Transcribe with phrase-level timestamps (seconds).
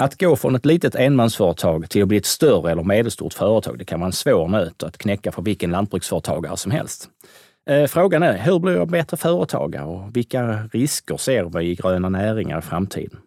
[0.00, 3.84] Att gå från ett litet enmansföretag till att bli ett större eller medelstort företag, det
[3.84, 7.08] kan vara en svår nöt att knäcka för vilken lantbruksföretagare som helst.
[7.70, 12.08] Eh, frågan är, hur blir jag bättre företagare och vilka risker ser vi i gröna
[12.08, 13.18] näringar i framtiden?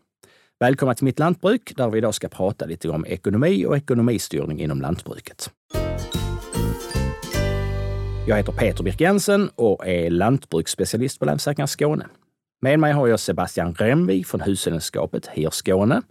[0.60, 4.82] Välkomna till Mitt Lantbruk där vi idag ska prata lite om ekonomi och ekonomistyrning inom
[4.82, 5.50] lantbruket.
[8.28, 12.06] Jag heter Peter Birk Jensen och är lantbruksspecialist på Länsförsäkringar Skåne.
[12.62, 16.02] Med mig har jag Sebastian Remvig från Hushållningssällskapet HIR Skåne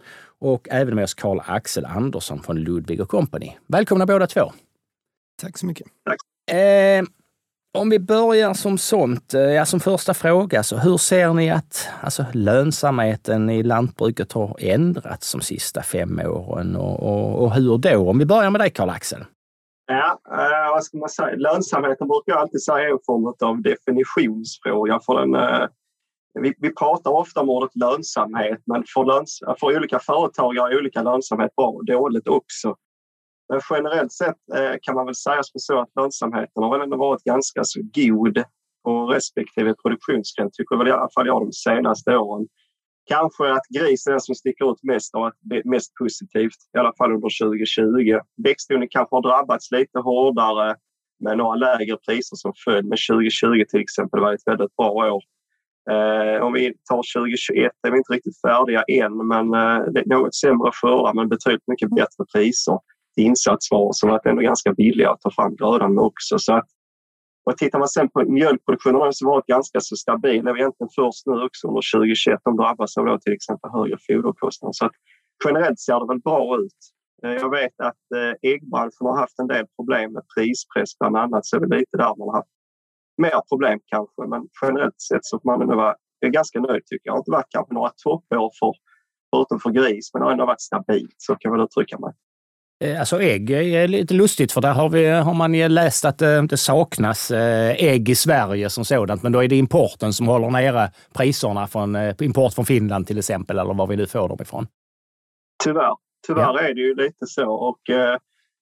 [0.43, 3.51] och även med oss Karl Axel Andersson från Ludvig Company.
[3.67, 4.51] Välkomna båda två!
[5.41, 5.87] Tack så mycket.
[6.05, 6.57] Tack.
[6.57, 7.03] Eh,
[7.77, 11.89] om vi börjar som sånt, eh, ja, som första fråga, så hur ser ni att
[12.01, 18.09] alltså, lönsamheten i lantbruket har ändrats de sista fem åren och, och, och hur då?
[18.09, 19.25] Om vi börjar med dig Karl-Axel.
[19.87, 21.35] Ja, eh, vad ska man säga?
[21.35, 24.99] Lönsamheten brukar jag alltid säga är en form av definitionsfråga.
[25.05, 25.67] För den, eh,
[26.41, 31.03] vi, vi pratar ofta om ordet lönsamhet, men för, löns, för olika företagare är olika
[31.03, 32.75] lönsamhet bra och dåligt också.
[33.49, 36.97] Men generellt sett eh, kan man väl säga som så att lönsamheten har väl ändå
[36.97, 38.43] varit ganska så god
[38.83, 42.47] på respektive produktionsgren, tycker väl i alla fall jag de senaste åren.
[43.05, 46.93] Kanske att gris är den som sticker ut mest och varit mest positivt, i alla
[46.97, 48.19] fall under 2020.
[48.43, 50.75] Växtodling kanske har drabbats lite hårdare
[51.23, 52.85] med några lägre priser som följd.
[52.85, 55.23] Men 2020 till exempel var ett väldigt bra år.
[55.91, 60.05] Eh, om vi tar 2021 är vi inte riktigt färdiga än, men eh, det är
[60.05, 62.79] något sämre skördar men betydligt mycket bättre priser
[63.15, 66.39] till insatsvaror som varit ändå ganska billiga att ta fram grödan med också.
[66.39, 66.67] Så att,
[67.45, 70.43] och tittar man sen på mjölkproduktionen har den varit ganska så stabil.
[70.43, 73.97] Det är egentligen först nu också under 2021 de drabbas av då till exempel högre
[74.07, 74.73] foderkostnader.
[74.73, 74.95] Så att
[75.45, 76.81] generellt ser det väl bra ut.
[77.23, 81.45] Eh, jag vet att eh, äggbranschen har haft en del problem med prispress bland annat,
[81.45, 82.53] så det är lite där man har haft
[83.17, 84.21] mer problem kanske.
[84.27, 87.13] Men generellt sett så får man ändå vara ganska nöjd tycker jag.
[87.13, 88.73] Det har inte varit kanske några toppår för,
[89.31, 91.15] förutom för gris, men det har ändå varit stabilt.
[91.17, 92.13] Så kan jag väl uttrycka mig.
[92.83, 96.17] Eh, alltså ägg är lite lustigt för där har, vi, har man ju läst att
[96.17, 99.23] det inte saknas eh, ägg i Sverige som sådant.
[99.23, 103.17] Men då är det importen som håller nere priserna från eh, import från Finland till
[103.17, 104.67] exempel eller var vi nu får dem ifrån.
[105.63, 105.95] Tyvärr,
[106.27, 106.59] tyvärr ja.
[106.59, 107.51] är det ju lite så.
[107.51, 108.17] Och, eh,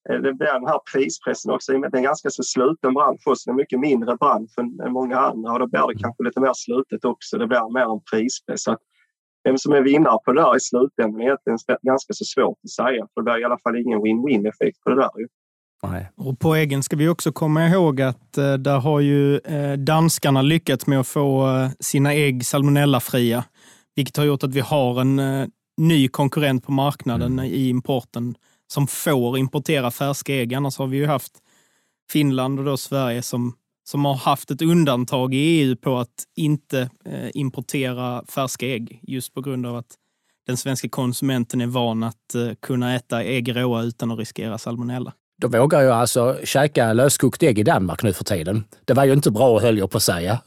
[0.09, 2.43] det blir den här prispressen också i och med att det är en ganska så
[2.43, 3.49] sluten bransch också.
[3.49, 7.05] En mycket mindre bransch än många andra och då blir det kanske lite mer slutet
[7.05, 7.37] också.
[7.37, 8.63] Det blir mer en prispress.
[8.63, 8.79] Så att
[9.43, 12.69] vem som är vinnare på det där i slutändan är egentligen ganska så svårt att
[12.69, 13.07] säga.
[13.13, 15.09] För det blir i alla fall ingen win-win effekt på det där.
[15.83, 16.09] Nej.
[16.15, 20.41] Och på egen ska vi också komma ihåg att eh, där har ju eh, danskarna
[20.41, 23.43] lyckats med att få eh, sina ägg salmonellafria,
[23.95, 25.47] vilket har gjort att vi har en eh,
[25.77, 27.45] ny konkurrent på marknaden mm.
[27.45, 28.35] i importen
[28.71, 30.53] som får importera färska ägg.
[30.53, 31.33] Annars har vi ju haft
[32.11, 36.89] Finland och då Sverige som som har haft ett undantag i EU på att inte
[37.05, 39.95] eh, importera färska ägg just på grund av att
[40.47, 45.13] den svenska konsumenten är van att eh, kunna äta ägg råa utan att riskera salmonella.
[45.41, 48.63] Då vågar jag alltså käka löskokt ägg i Danmark nu för tiden.
[48.85, 50.39] Det var ju inte bra höll jag på att säga.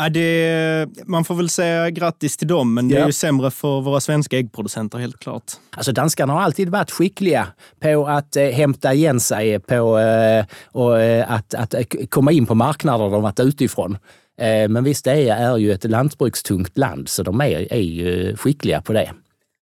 [0.00, 3.02] Ja, det, man får väl säga grattis till dem, men det ja.
[3.02, 5.52] är ju sämre för våra svenska äggproducenter helt klart.
[5.70, 7.46] Alltså danskarna har alltid varit skickliga
[7.80, 12.46] på att eh, hämta igen sig på eh, och, eh, att, att eh, komma in
[12.46, 13.98] på marknader de varit utifrån.
[14.38, 18.36] Eh, men visst, det är, är ju ett lantbrukstungt land, så de är, är ju
[18.36, 19.12] skickliga på det.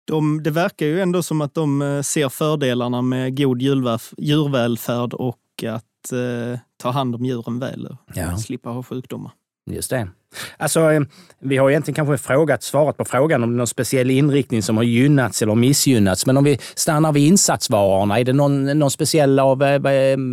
[0.06, 3.62] De, det verkar ju ändå som att de eh, ser fördelarna med god
[4.18, 8.36] djurvälfärd och att eh, ta hand om djuren väl och ja.
[8.36, 9.32] slippa ha sjukdomar.
[9.70, 10.08] Just det.
[10.56, 11.00] Alltså, eh,
[11.40, 15.42] vi har egentligen kanske frågat, svarat på frågan om någon speciell inriktning som har gynnats
[15.42, 16.26] eller missgynnats.
[16.26, 19.58] Men om vi stannar vid insatsvarorna, är det någon, någon speciell av...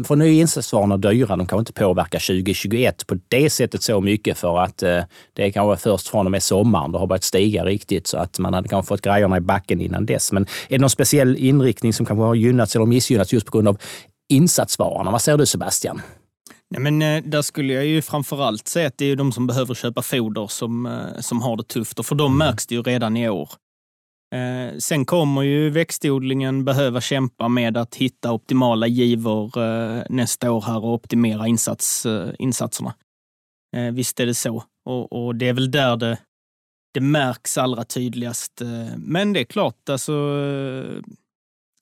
[0.06, 4.38] För nu är insatsvarorna dyra, de kan inte påverka 2021 på det sättet så mycket
[4.38, 7.66] för att eh, det är kanske först från och med sommaren det har börjat stiga
[7.66, 10.32] riktigt så att man hade kanske fått grejerna i backen innan dess.
[10.32, 13.68] Men är det någon speciell inriktning som kanske har gynnats eller missgynnats just på grund
[13.68, 13.78] av
[14.30, 15.12] insatsvarorna?
[15.12, 16.02] Vad säger du Sebastian?
[16.74, 19.74] Nej, men eh, där skulle jag ju framförallt säga att det är de som behöver
[19.74, 22.00] köpa foder som, eh, som har det tufft.
[22.00, 22.38] Och för dem mm.
[22.38, 23.50] märks det ju redan i år.
[24.36, 29.52] Eh, sen kommer ju växtodlingen behöva kämpa med att hitta optimala givor
[30.12, 32.08] nästa år här och optimera insats,
[32.40, 32.94] insatserna.
[33.94, 34.64] Visst är det så.
[34.86, 36.18] Och, och det är väl där det,
[36.94, 38.62] det märks allra tydligast.
[38.98, 40.14] Men det är klart, alltså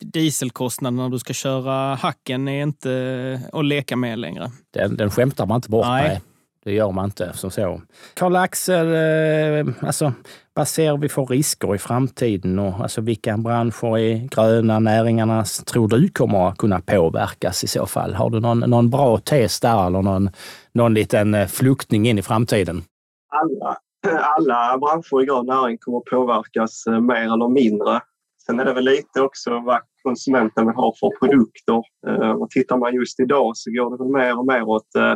[0.01, 4.51] dieselkostnaden när du ska köra hacken är inte att leka med längre.
[4.73, 6.07] Den, den skämtar man inte bort Nej.
[6.07, 6.21] med.
[6.63, 7.81] Det gör man inte som så.
[8.13, 10.13] Karl-Axel, eh, alltså,
[10.53, 15.87] vad ser vi för risker i framtiden och alltså, vilka branscher i gröna näringarna tror
[15.87, 18.13] du kommer att kunna påverkas i så fall?
[18.13, 20.29] Har du någon, någon bra tes där eller någon,
[20.73, 22.83] någon liten eh, fluktning in i framtiden?
[23.29, 23.77] Alla,
[24.37, 28.01] alla branscher i grön näring kommer att påverkas eh, mer eller mindre
[28.45, 31.81] Sen är det väl lite också vad konsumenten vill ha för produkter.
[32.07, 35.15] Eh, och tittar man just idag så går det väl mer och mer åt eh,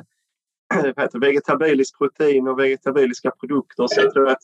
[1.21, 3.87] vegetabiliskt protein och vegetabiliska produkter.
[3.87, 4.41] Så jag tror att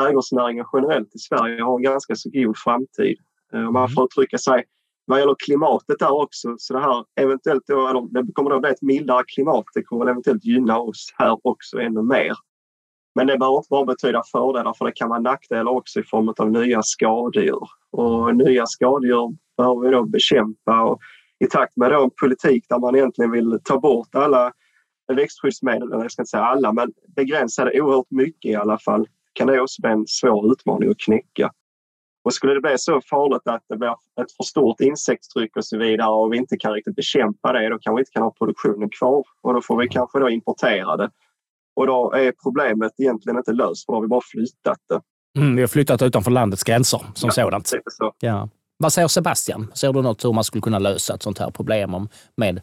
[0.00, 3.18] trädgårdsnäringen generellt i Sverige har en ganska så god framtid.
[3.52, 4.64] Eh, om man får uttrycka sig
[5.04, 8.70] vad gäller klimatet där också, så det här eventuellt då, eller det kommer då bli
[8.70, 9.64] ett mildare klimat.
[9.74, 12.32] Det kommer eventuellt gynna oss här också ännu mer.
[13.14, 16.34] Men det behöver inte bara betyda fördelar för det kan vara nackdelar också i form
[16.38, 17.68] av nya skadedjur.
[17.90, 21.00] Och nya skadedjur behöver vi då bekämpa och
[21.44, 24.52] i takt med då en politik där man egentligen vill ta bort alla
[25.12, 29.08] växtskyddsmedel, eller jag ska inte säga alla, men begränsa det oerhört mycket i alla fall,
[29.32, 31.50] kan det också bli en svår utmaning att knäcka.
[32.24, 35.78] Och skulle det bli så farligt att det blir ett för stort insektstryck och så
[35.78, 38.88] vidare och vi inte kan riktigt bekämpa det, då kan vi inte kan ha produktionen
[38.98, 41.10] kvar och då får vi kanske då importera det.
[41.76, 45.00] Och då är problemet egentligen inte löst, för då har vi bara flyttat det.
[45.40, 47.68] Mm, vi har flyttat utanför landets gränser som ja, sådant.
[47.68, 48.12] Så.
[48.20, 48.48] Ja.
[48.82, 49.72] Vad säger Sebastian?
[49.74, 52.60] Ser du något hur man skulle kunna lösa ett sånt här problem med,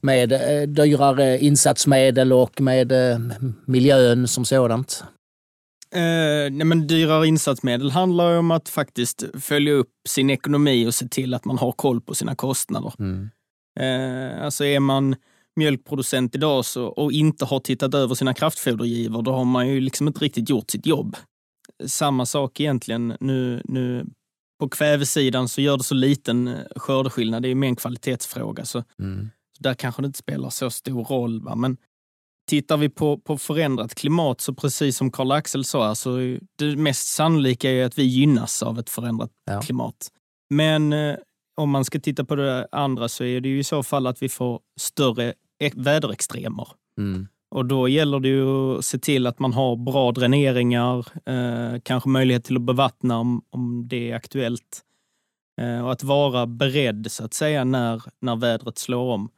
[0.00, 3.18] med eh, dyrare insatsmedel och med eh,
[3.66, 5.04] miljön som sådant?
[5.94, 11.08] Eh, nej men dyrare insatsmedel handlar om att faktiskt följa upp sin ekonomi och se
[11.08, 12.92] till att man har koll på sina kostnader.
[12.98, 13.30] Mm.
[13.80, 15.16] Eh, alltså är man
[15.56, 20.06] mjölkproducent idag så, och inte har tittat över sina kraftfodergivor, då har man ju liksom
[20.06, 21.16] inte riktigt gjort sitt jobb.
[21.86, 24.06] Samma sak egentligen nu, nu
[24.62, 27.42] på kvävesidan så gör det så liten eh, skördeskillnad.
[27.42, 28.64] Det är mer en kvalitetsfråga.
[28.64, 29.30] Så, mm.
[29.58, 31.42] där kanske det inte spelar så stor roll.
[31.42, 31.54] Va?
[31.54, 31.76] Men
[32.48, 37.70] tittar vi på, på förändrat klimat så precis som Karl-Axel sa, så det mest sannolika
[37.70, 39.60] är att vi gynnas av ett förändrat ja.
[39.60, 40.08] klimat.
[40.50, 41.16] Men eh,
[41.56, 44.22] om man ska titta på det andra så är det ju i så fall att
[44.22, 45.34] vi får större
[45.74, 46.68] väderextremer.
[46.98, 47.28] Mm.
[47.52, 52.08] Och då gäller det ju att se till att man har bra dräneringar, eh, kanske
[52.08, 54.80] möjlighet till att bevattna om, om det är aktuellt.
[55.60, 59.28] Eh, och att vara beredd så att säga när, när vädret slår om.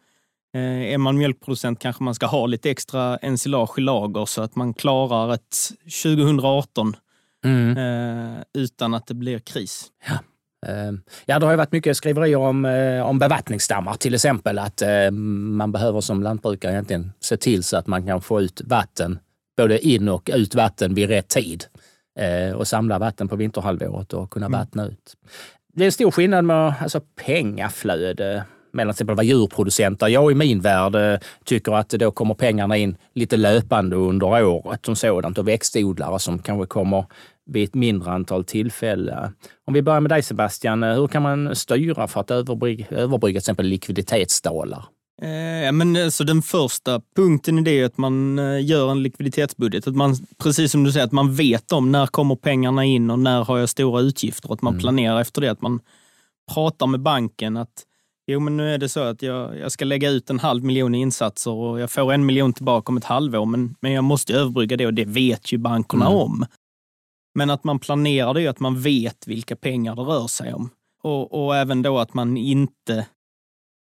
[0.54, 4.56] Eh, är man mjölkproducent kanske man ska ha lite extra ensilage i lager så att
[4.56, 5.56] man klarar ett
[6.02, 6.96] 2018
[7.44, 7.76] mm.
[7.76, 9.86] Eh, utan att det blir kris.
[10.08, 10.18] Ja.
[10.68, 14.58] Ehm, ja, det har ju varit mycket skriverier om, eh, om bevattningsdammar till exempel.
[14.58, 18.62] Att eh, man behöver som lantbrukare egentligen se till så att man kan få ut
[18.64, 19.18] vatten,
[19.56, 21.64] både in och ut vatten vid rätt tid.
[22.18, 24.60] Eh, och samla vatten på vinterhalvåret och kunna mm.
[24.60, 25.14] vattna ut.
[25.74, 30.08] Det är stor skillnad med alltså, pengaflöde mellan till exempel vara djurproducenter.
[30.08, 34.96] Jag i min värld tycker att då kommer pengarna in lite löpande under året som
[34.96, 37.04] sådant och växtodlare som kanske kommer
[37.46, 39.32] vid ett mindre antal tillfällen.
[39.66, 43.42] Om vi börjar med dig Sebastian, hur kan man styra för att överbrygga, överbrygga till
[43.42, 44.84] exempel likviditetsdalar?
[45.22, 49.86] Eh, men alltså den första punkten i det är att man eh, gör en likviditetsbudget.
[49.86, 53.18] Att man, precis som du säger, att man vet om när kommer pengarna in och
[53.18, 54.52] när har jag stora utgifter.
[54.52, 54.80] Att man mm.
[54.80, 55.50] planerar efter det.
[55.50, 55.80] Att man
[56.54, 57.82] pratar med banken att
[58.26, 60.94] jo, men nu är det så att jag, jag ska lägga ut en halv miljon
[60.94, 64.34] i insatser och jag får en miljon tillbaka om ett halvår, men, men jag måste
[64.34, 66.18] överbrygga det och det vet ju bankerna mm.
[66.18, 66.46] om.
[67.34, 70.70] Men att man planerar det är att man vet vilka pengar det rör sig om.
[71.02, 73.06] Och, och, även då att man inte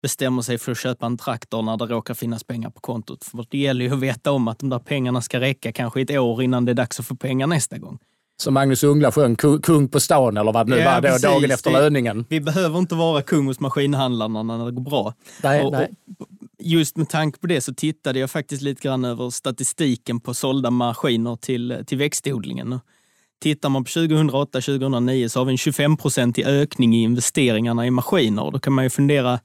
[0.01, 3.24] bestämmer sig för att köpa en traktor när det råkar finnas pengar på kontot.
[3.24, 6.12] För det gäller ju att veta om att de där pengarna ska räcka kanske ett
[6.12, 8.00] år innan det är dags att få pengar nästa gång.
[8.42, 11.22] Som Magnus Uggla sjöng, kung på stan eller vad det nu ja, var då, precis.
[11.22, 12.25] dagen efter löningen.
[12.30, 15.13] Vi behöver inte vara kung hos maskinhandlarna när det går bra.
[15.44, 15.89] Nej, och, nej.
[16.20, 16.27] Och
[16.60, 20.72] just med tanke på det så tittade jag faktiskt lite grann över statistiken på sålda
[20.72, 22.79] maskiner till, till växtodlingen.
[23.41, 28.51] Tittar man på 2008-2009 så har vi en 25 procentig ökning i investeringarna i maskiner.
[28.51, 29.39] Då kan man ju fundera,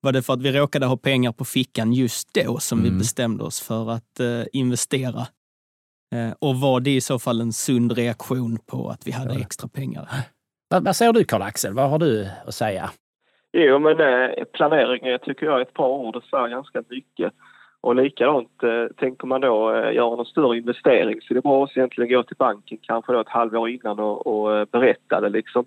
[0.00, 2.92] var det för att vi råkade ha pengar på fickan just då som mm.
[2.92, 5.26] vi bestämde oss för att eh, investera?
[6.14, 9.68] Eh, och var det i så fall en sund reaktion på att vi hade extra
[9.68, 10.08] pengar?
[10.68, 11.74] Vad, vad säger du Karl-Axel?
[11.74, 12.90] Vad har du att säga?
[13.52, 17.32] Jo, men eh, planering tycker jag är ett par ord och säger ganska mycket.
[17.82, 21.64] Och likadant eh, tänker man då eh, göra någon större investering så det är bra
[21.64, 25.28] att egentligen gå till banken kanske då ett halvår innan och, och eh, berätta det
[25.28, 25.64] liksom.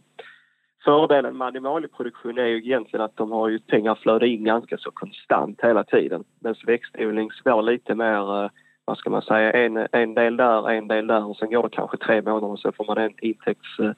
[0.84, 4.92] Fördelen med animalieproduktion är ju egentligen att de har ju pengar flöda in ganska så
[4.92, 6.24] konstant hela tiden.
[6.40, 8.50] Medan växtodling slår lite mer, eh,
[8.86, 11.70] vad ska man säga, en, en del där, en del där och sen går det
[11.70, 13.96] kanske tre månader och så får man en intäktsdel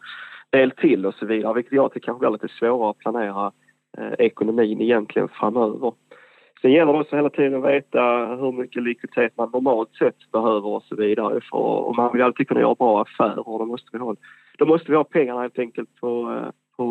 [0.52, 1.54] eh, till och så vidare.
[1.54, 3.52] Vilket gör att det kanske blir lite svårare att planera
[3.98, 5.94] eh, ekonomin egentligen framöver.
[6.66, 10.68] Sen gäller det också hela tiden att veta hur mycket likviditet man normalt sett behöver
[10.68, 11.42] och så vidare.
[11.52, 14.16] För, och man vill alltid kunna göra bra affärer och då måste vi ha,
[14.58, 16.84] då måste vi ha pengarna helt enkelt på, eh, på,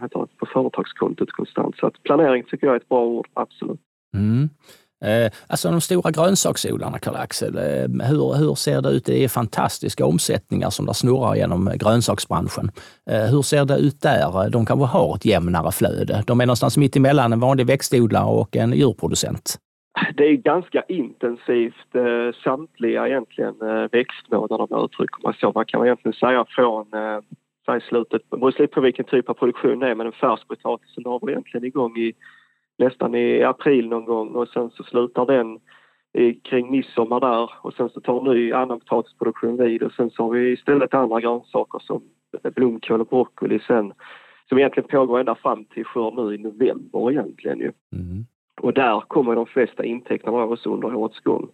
[0.00, 1.76] eh, på, på företagskontot konstant.
[1.76, 3.80] Så att planering tycker jag är ett bra ord, absolut.
[4.14, 4.48] Mm.
[5.04, 9.04] Eh, alltså de stora grönsaksodlarna, Karl-Axel, eh, hur, hur ser det ut?
[9.04, 12.70] Det är fantastiska omsättningar som där snurrar genom eh, grönsaksbranschen.
[13.30, 14.50] Hur ser det ut där?
[14.50, 16.24] De kanske har ett jämnare flöde.
[16.26, 19.56] De är någonstans mitt emellan en vanlig växtodlare och en djurproducent.
[20.14, 21.92] Det är ganska intensivt
[22.44, 23.54] samtliga egentligen
[23.92, 25.52] växtmånader om jag uttrycker mig så.
[25.54, 26.86] Man kan egentligen säga från
[27.66, 31.04] säg slutet, det beror lite på vilken typ av produktion det är men en färskpotatisen
[31.04, 32.12] har vi egentligen igång i
[32.78, 35.60] nästan i april någon gång och sen så slutar den
[36.42, 40.30] kring midsommar där och sen så tar ny annan potatisproduktion vid och sen så har
[40.30, 42.02] vi istället andra grönsaker som
[42.42, 43.92] blomkål och broccoli sen
[44.48, 47.72] som egentligen pågår ända fram till skörd nu i november egentligen ju.
[47.92, 48.26] Mm.
[48.60, 51.48] Och där kommer de flesta intäkterna också under årets gång.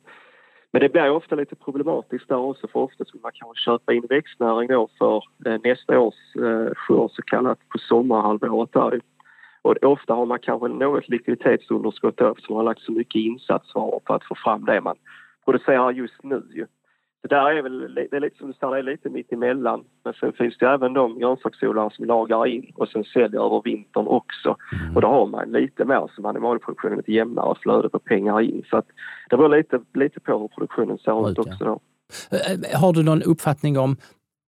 [0.72, 4.06] Men det blir ofta lite problematiskt där också för ofta skulle man kanske köpa in
[4.08, 9.00] växtnäring då för eh, nästa års eh, skörd så kallat på sommarhalvåret där.
[9.64, 14.00] Och ofta har man kanske något likviditetsunderskott då eftersom man har lagt så mycket insatsvaror
[14.04, 14.96] på att få fram det man
[15.44, 16.66] producerar just nu.
[17.22, 19.84] Det där är väl det är lite som du säger, det är lite mitt emellan.
[20.04, 24.06] Men sen finns det även de grönsaksodlare som lagar in och sen säljer över vintern
[24.06, 24.56] också.
[24.72, 24.96] Mm.
[24.96, 28.64] Och då har man lite mer som animalieproduktionen, ett jämnare flöde på pengar in.
[28.70, 28.86] Så att
[29.30, 31.80] det beror lite, lite på hur produktionen ser ut också då.
[32.74, 33.96] Har du någon uppfattning om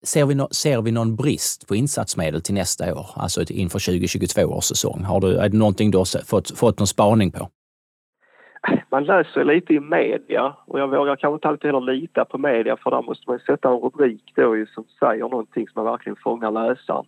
[0.03, 4.41] Ser vi, no ser vi någon brist på insatsmedel till nästa år, alltså inför 2022
[4.41, 5.03] års säsong?
[5.03, 7.49] Har du, är det någonting du har fått, fått någon spaning på?
[8.91, 12.77] Man läser lite i media och jag vågar kanske inte alltid heller lita på media
[12.77, 16.51] för där måste man sätta en rubrik då som säger någonting som man verkligen fångar
[16.51, 17.05] läsaren.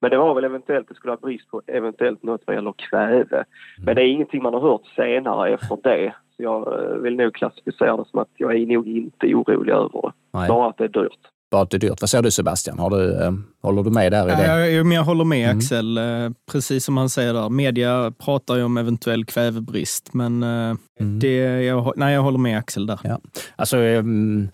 [0.00, 3.44] Men det var väl eventuellt det skulle ha brist på eventuellt något vad gäller kväve.
[3.84, 6.14] Men det är ingenting man har hört senare efter det.
[6.36, 10.02] Så jag eh, vill nog klassificera det som att jag är nog inte orolig över
[10.02, 10.48] det.
[10.48, 12.00] Bara att det är dyrt att det dyrt.
[12.00, 12.78] Vad säger du Sebastian?
[12.78, 13.32] Har du, eh,
[13.62, 14.28] håller du med där?
[14.28, 14.72] I det?
[14.72, 15.58] Ja, jag håller med mm.
[15.58, 15.98] Axel.
[15.98, 16.34] Mm.
[16.52, 17.48] Precis som han säger där.
[17.48, 21.18] Media pratar ju om eventuell kvävebrist, men eh, mm.
[21.18, 23.00] det, jag, nej, jag håller med Axel där.
[23.04, 23.20] Ja.
[23.56, 24.48] Alltså, um,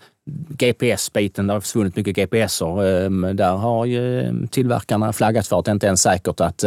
[0.49, 2.83] GPS-biten, det har försvunnit mycket GPSer.
[3.05, 6.63] Um, där har ju tillverkarna flaggat för att det inte är säkert att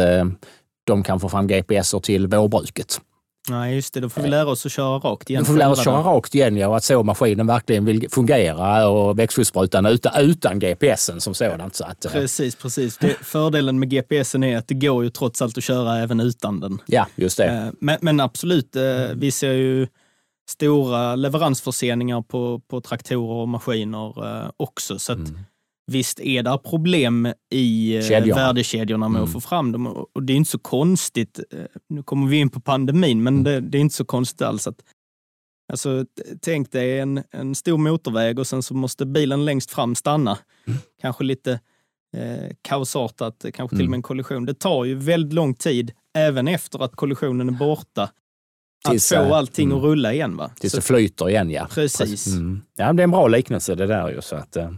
[0.86, 3.00] de kan få fram GPSer till vårbruket.
[3.48, 4.00] Nej, just det.
[4.00, 5.42] Då får vi lära oss att köra rakt igen.
[5.42, 6.68] Då får vi lära oss att köra rakt igen, ja.
[6.68, 11.74] Och att så maskinen verkligen vill fungera och växtskyddssprutan utan, utan GPSen som sådant.
[11.74, 12.98] Så att, eh, precis, precis.
[12.98, 16.60] Det, fördelen med GPSen är att det går ju trots allt att köra även utan
[16.60, 16.78] den.
[16.86, 17.46] Ja, just det.
[17.46, 18.82] Eh, men, men absolut, eh,
[19.14, 19.86] vi ser ju
[20.50, 24.12] stora leveransförseningar på, på traktorer och maskiner
[24.56, 24.98] också.
[24.98, 25.38] Så att, mm
[25.86, 28.40] Visst är det problem i eh, Kedjorna.
[28.40, 29.24] värdekedjorna med mm.
[29.24, 31.40] att få fram dem och det är inte så konstigt.
[31.50, 33.44] Eh, nu kommer vi in på pandemin, men mm.
[33.44, 34.82] det, det, är inte så konstigt alls att
[35.72, 36.04] Alltså,
[36.42, 40.38] tänk dig en, en stor motorväg och sen så måste bilen längst fram stanna.
[40.66, 40.78] Mm.
[41.00, 41.52] Kanske lite
[42.16, 44.02] eh, kaosartat, kanske till och med en mm.
[44.02, 44.44] kollision.
[44.44, 48.10] Det tar ju väldigt lång tid, även efter att kollisionen är borta,
[48.90, 49.78] Tills, att få allting mm.
[49.78, 50.36] att rulla igen.
[50.36, 50.50] Va?
[50.60, 51.66] Tills så, det flyter igen, ja.
[51.70, 52.26] Precis.
[52.26, 52.62] Mm.
[52.76, 54.20] Ja, det är en bra liknelse det där ju.
[54.20, 54.70] Så att, eh.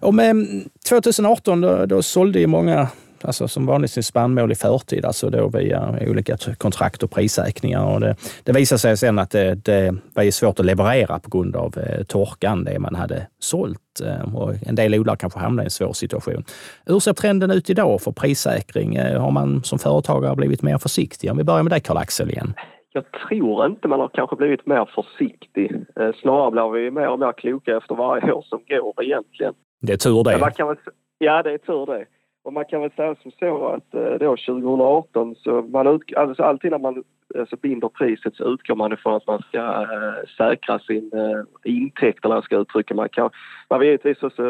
[0.00, 0.46] och med
[0.88, 2.88] 2018 då, då sålde ju många
[3.24, 7.84] alltså som vanligt sin spannmål i förtid, alltså då via olika kontrakt och prissäkringar.
[7.84, 11.56] Och det, det visade sig sen att det, det var svårt att leverera på grund
[11.56, 14.00] av eh, torkan, det man hade sålt.
[14.04, 16.44] Eh, och en del odlare kanske hamnade i en svår situation.
[16.86, 18.96] Hur ser trenden ut idag för prissäkring?
[18.96, 21.30] Eh, har man som företagare blivit mer försiktig?
[21.30, 22.54] Om vi börjar med dig Karl-Axel igen.
[22.92, 25.84] Jag tror inte man har kanske blivit mer försiktig.
[26.00, 29.54] Eh, snarare blir vi mer och mer kloka efter varje år som går egentligen.
[29.80, 30.38] Det är tur det.
[30.38, 30.76] Man kan väl,
[31.18, 32.06] ja, det är tur det.
[32.42, 36.42] Och man kan väl säga som så att eh, då 2018 så man ut, alltså
[36.42, 37.04] alltid när man
[37.38, 42.24] alltså binder priset så utgår man ifrån att man ska äh, säkra sin äh, intäkt
[42.24, 43.30] eller ska uttrycka man kan.
[43.70, 44.42] Man vill givetvis också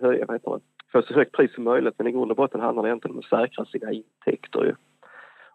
[0.00, 0.60] höja, vad heter det,
[0.92, 3.18] få så högt pris som möjligt men i grund och botten handlar det egentligen om
[3.18, 4.74] att säkra sina intäkter ju.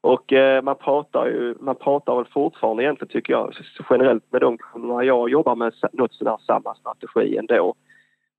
[0.01, 3.53] Och eh, man pratar ju, man pratar väl fortfarande egentligen tycker jag
[3.89, 7.75] generellt med de kunderna jag jobbar med något sådär samma strategi ändå.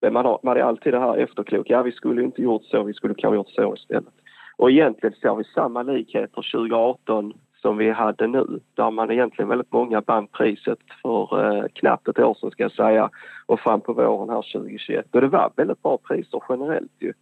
[0.00, 1.70] Men man, har, man är alltid det här efterklok.
[1.70, 4.14] Ja, vi skulle inte gjort så, vi skulle kanske gjort så istället.
[4.56, 9.72] Och egentligen ser vi samma likheter 2018 som vi hade nu där man egentligen väldigt
[9.72, 13.10] många band priset för eh, knappt ett år sedan ska jag säga
[13.46, 15.06] och fram på våren här 2021.
[15.12, 17.12] Och det var väldigt bra priser generellt ju.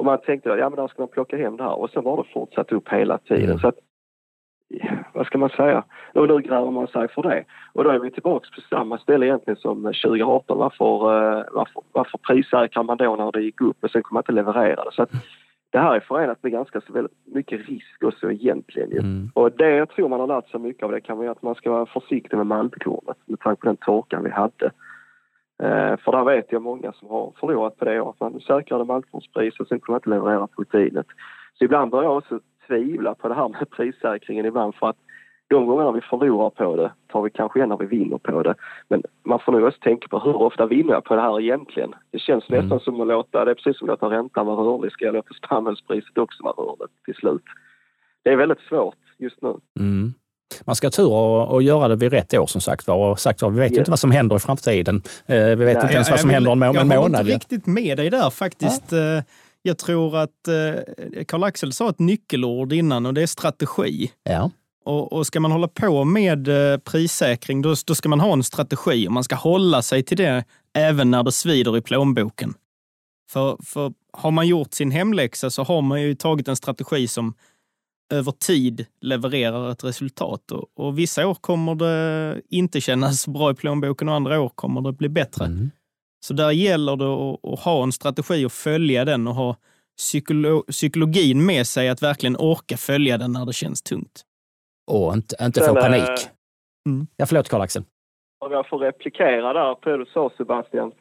[0.00, 2.04] Och man tänkte att ja, men där ska man plocka hem det här och sen
[2.04, 3.44] var det fortsatt upp hela tiden.
[3.44, 3.58] Mm.
[3.58, 3.78] Så att,
[5.12, 5.84] vad ska man säga?
[6.14, 7.44] Och nu gräver man sig för det.
[7.72, 10.58] Och då är vi tillbaka på samma ställe egentligen som 2018.
[10.58, 14.20] Varför, eh, varför, varför prissäkrar man då när det gick upp och sen kommer man
[14.20, 14.92] inte leverera det?
[14.92, 15.10] Så att
[15.70, 18.92] det här är förenat med ganska så väldigt mycket risk också egentligen.
[18.92, 19.30] Mm.
[19.34, 21.54] Och det jag tror man har lärt sig mycket av det kan vara att man
[21.54, 24.70] ska vara försiktig med maltkornet med tanke på den torkan vi hade.
[25.62, 29.60] Eh, för där vet jag många som har förlorat på det att man säkrade maltkornspris
[29.60, 31.06] och sen kunde man inte leverera proteinet.
[31.58, 34.96] Så ibland börjar jag också tvivla på det här med prissäkringen ibland för att
[35.48, 38.54] de gångerna vi förlorar på det tar vi kanske igen när vi vinner på det.
[38.88, 41.94] Men man får nog också tänka på hur ofta vinner jag på det här egentligen?
[42.10, 42.62] Det känns Mm.
[42.62, 44.92] nästan som att låta, det är precis som att låta räntan vara rörlig.
[44.92, 47.42] Ska jag låta spannmålspriset också vara rörligt till slut?
[48.22, 49.54] Det är väldigt svårt just nu.
[49.80, 50.12] Mm.
[50.64, 52.88] Man ska ha tur och, och göra det vid rätt år som sagt.
[52.88, 53.80] Och sagt var, vi vet ju Ja.
[53.80, 55.02] inte vad som händer i framtiden.
[55.26, 55.70] Eh, vi vet Nej.
[55.82, 57.20] inte ens Ja, vad som jag händer om en, jag en håller månad.
[57.20, 58.92] inte riktigt med dig där faktiskt.
[58.92, 58.98] Eh,
[59.62, 64.10] Jag tror att eh, Karl-Axel sa ett nyckelord innan och det är strategi.
[64.24, 64.50] Ja.
[64.84, 66.48] Och, och ska man hålla på med
[66.84, 70.44] prissäkring, då, då ska man ha en strategi och man ska hålla sig till det
[70.78, 72.54] även när det svider i plånboken.
[73.30, 77.34] För, för har man gjort sin hemläxa så har man ju tagit en strategi som
[78.10, 80.52] över tid levererar ett resultat.
[80.52, 84.80] Och, och vissa år kommer det inte kännas bra i plånboken och andra år kommer
[84.80, 85.44] det bli bättre.
[85.44, 85.70] Mm.
[86.26, 89.56] Så där gäller det att, att ha en strategi och följa den och ha
[89.96, 94.22] psykolo psykologin med sig att verkligen orka följa den när det känns tungt.
[94.90, 96.28] Och inte, inte få eh, panik.
[96.88, 97.06] Mm.
[97.16, 97.82] Ja, förlåt Karl-Axel.
[98.44, 100.92] Om jag får replikera där på det du sa Sebastian.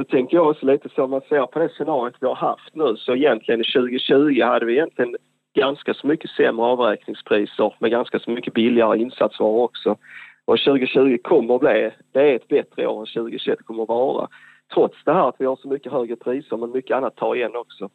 [0.00, 2.74] Så tänker jag också lite så om man ser på det scenariot vi har haft
[2.74, 5.16] nu så egentligen i 2020 hade vi egentligen
[5.60, 9.96] ganska så mycket sämre avräkningspriser med ganska så mycket billigare insatsvaror också.
[10.44, 14.28] Och 2020 kommer att bli, det är ett bättre år än 2021 kommer att vara.
[14.74, 17.56] Trots det här att vi har så mycket högre priser men mycket annat tar igen
[17.56, 17.90] också.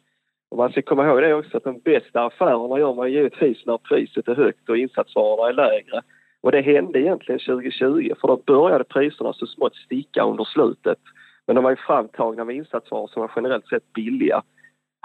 [0.50, 3.78] Och man ska komma ihåg det också att de bästa affärerna gör man givetvis när
[3.78, 6.02] priset är högt och insatsvarorna är lägre.
[6.40, 10.98] Och det hände egentligen 2020 för då började priserna så smått sticka under slutet.
[11.46, 14.42] Men de var ju framtagna med insatsvaror som var generellt sett billiga.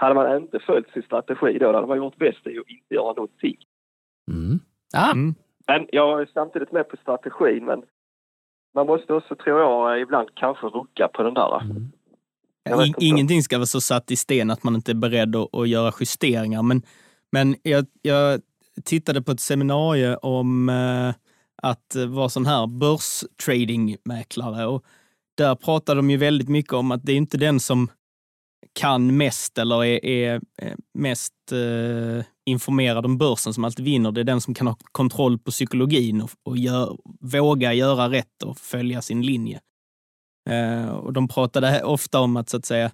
[0.02, 2.94] Hade man inte följt sin strategi då, då hade man gjort bäst i att inte
[2.94, 3.56] göra någonting.
[4.30, 4.60] Mm.
[4.94, 5.34] Ah, Mm.
[5.66, 7.82] Men jag är samtidigt med på strategin men
[8.74, 11.60] man måste också, tror jag, ibland kanske rucka på den där.
[11.60, 11.92] Mm.
[12.86, 15.68] In, ingenting ska vara så satt i sten att man inte är beredd att, att
[15.68, 16.62] göra justeringar.
[16.62, 16.82] Men,
[17.32, 18.40] men jag, jag
[18.84, 21.14] tittade på ett seminarium om eh,
[21.62, 24.66] att vara sån här börstradingmäklare.
[24.66, 24.84] Och
[25.34, 27.88] där pratade de ju väldigt mycket om att det är inte den som
[28.72, 34.12] kan mest eller är, är är mest eh, informerad om börsen som alltid vinner.
[34.12, 38.42] Det är den som kan ha kontroll på psykologin och, och gör, våga göra rätt
[38.44, 39.60] och följa sin linje.
[40.50, 42.90] Eh, och de pratade ofta om att, så att säga,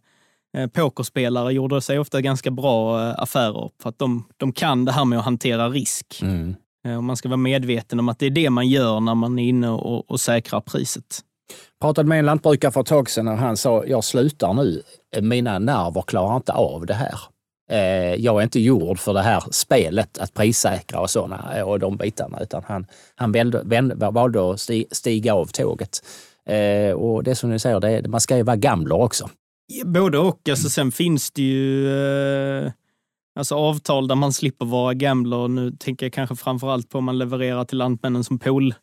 [0.56, 4.92] eh, pokerspelare gjorde sig ofta ganska bra eh, affärer för att de, de kan det
[4.92, 6.18] här med att hantera risk.
[6.22, 6.56] Mm.
[6.86, 9.38] Eh, och man ska vara medveten om att det är det man gör när man
[9.38, 11.24] är inne och, och säkrar priset.
[11.80, 14.82] Pratade med en lantbrukare för ett tag sedan och han sa, jag slutar nu.
[15.20, 17.18] Mina nerver klarar inte av det här.
[17.70, 21.78] Eh, jag är inte gjord för det här spelet, att prissäkra och sådana eh, och
[21.78, 22.40] de bitarna.
[22.40, 25.98] Utan han, han valde, valde att stiga av tåget.
[26.48, 29.28] Eh, och det som ni säger, det man ska ju vara gambler också.
[29.84, 30.48] Både och.
[30.48, 31.90] Alltså, sen finns det ju
[33.38, 35.48] alltså, avtal där man slipper vara gambler.
[35.48, 38.74] Nu tänker jag kanske framför allt på om man levererar till Lantmännen som pool.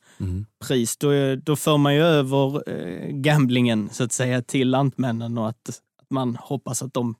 [0.99, 5.49] Då, är- då för man ju över eh, gamblingen så att säga till Lantmännen och
[5.49, 5.69] att,
[6.01, 7.15] att man hoppas att de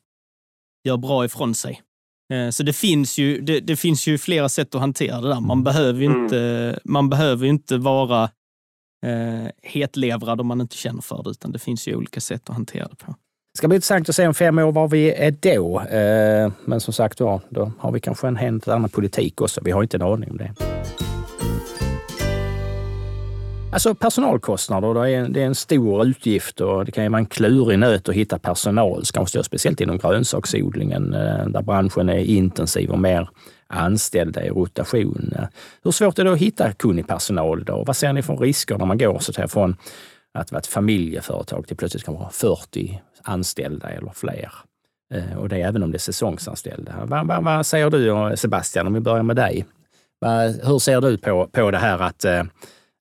[0.88, 1.82] gör bra ifrån sig.
[2.34, 5.40] Eh, Så det finns, ju, det, det finns ju flera sätt att hantera det där.
[5.42, 6.24] Man behöver ju Mm.
[6.24, 8.24] inte, man behöver inte vara
[9.06, 12.56] eh, hetlevrad om man inte känner för det, utan det finns ju olika sätt att
[12.56, 13.12] hantera det på.
[13.54, 15.82] Det ska bli intressant att se om fem år var vi är då.
[15.82, 19.62] Eh, Men som sagt var, då har vi kanske en helt annan politik också.
[19.64, 20.54] Vi har inte en aning om det.
[23.76, 27.20] Alltså personalkostnader, det är, en, det är en stor utgift och det kan ju vara
[27.20, 32.90] en klurig nöt att hitta personal, kanske speciellt inom grönsaksodlingen eh, där branschen är intensiv
[32.90, 33.30] och mer
[33.68, 35.34] anställda i rotation.
[35.84, 37.84] Hur svårt är det att hitta kunnig personal då?
[37.88, 39.76] Vad ser ni för risker när man går så att från
[40.34, 44.52] att vara ett familjeföretag till plötsligt kan vara 40 anställda eller fler?
[45.14, 46.94] Eh, och det är även om det är säsongsanställda.
[47.06, 49.66] Vad, vad, vad säger du Sebastian, om vi börjar med dig?
[50.64, 52.44] Hur ser du på, på det här att, eh,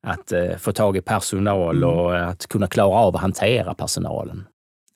[0.04, 1.88] att eh, få tag i personal Mm.
[1.88, 4.44] och att kunna klara av att hantera personalen?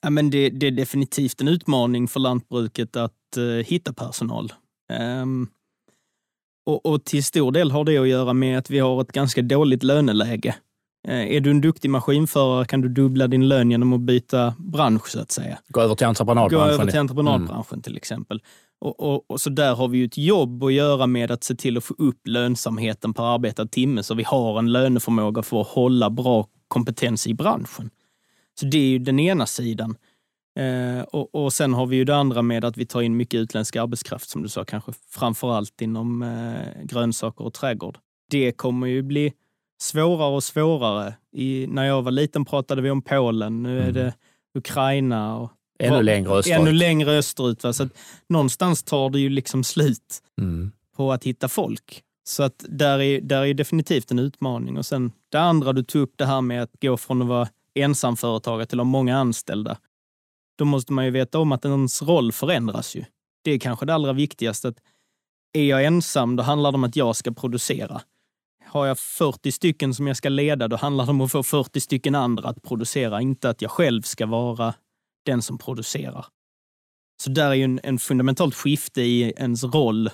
[0.01, 4.53] Ja, men det, det är definitivt en utmaning för lantbruket att eh, hitta personal.
[4.93, 5.47] Ehm,
[6.65, 9.41] och, och till stor del har det att göra med att vi har ett ganska
[9.41, 10.55] dåligt löneläge.
[11.07, 15.07] Eh, är du en duktig maskinförare kan du dubbla din lön genom att byta bransch
[15.07, 15.57] så att säga.
[15.67, 16.73] Gå över till Gå entreprenadbranschen?
[16.73, 18.41] över till entreprenadbranschen till exempel.
[18.81, 21.55] Och, och, och så där har vi ju ett jobb att göra med att se
[21.55, 25.67] till att få upp lönsamheten per arbetad timme så vi har en löneförmåga för att
[25.67, 27.89] hålla bra kompetens i branschen.
[28.59, 29.95] Så det är ju den ena sidan.
[30.59, 33.37] Eh, och, och sen har vi ju det andra med att vi tar in mycket
[33.37, 37.97] utländsk arbetskraft som du sa, kanske framför allt inom eh, grönsaker och trädgård.
[38.29, 39.33] Det kommer ju bli
[39.81, 41.13] svårare och svårare.
[41.31, 43.93] I, när jag var liten pratade vi om Polen, nu är Mm.
[43.93, 44.13] det
[44.53, 46.59] Ukraina och Ännu Var- längre österut?
[46.59, 47.63] ännu längre österut.
[47.63, 47.73] Va?
[47.73, 47.89] Så att
[48.29, 50.71] någonstans tar det ju liksom slut Mm.
[50.95, 52.03] på att hitta folk.
[52.23, 54.77] Så att där är, där är definitivt en utmaning.
[54.77, 57.47] Och sen det andra du tog upp, det här med att gå från att vara
[57.73, 59.77] ensamföretagare till att ha många anställda.
[60.57, 63.03] Då måste man ju veta om att ens roll förändras ju.
[63.43, 64.67] Det är kanske det allra viktigaste.
[64.67, 64.77] Att
[65.53, 68.01] är jag ensam, då handlar det om att jag ska producera.
[68.65, 71.79] Har jag 40 stycken som jag ska leda, då handlar det om att få 40
[71.79, 74.73] stycken andra att producera, inte att jag själv ska vara
[75.29, 76.25] den som producerar.
[77.23, 80.09] Så där är ju en, en fundamentalt skifte i ens roll